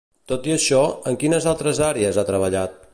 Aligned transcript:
Tot 0.31 0.47
i 0.49 0.53
això, 0.55 0.79
en 1.11 1.19
quines 1.25 1.49
altres 1.55 1.85
àrees 1.91 2.19
ha 2.23 2.29
treballat? 2.33 2.79